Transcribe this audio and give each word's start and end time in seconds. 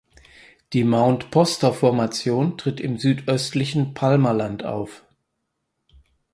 Die 0.73 0.83
Mount 0.83 1.29
Poster 1.29 1.71
Formation 1.73 2.57
tritt 2.57 2.79
im 2.79 2.97
südöstlichen 2.97 3.93
Palmerland 3.93 4.65
auf. 4.65 5.03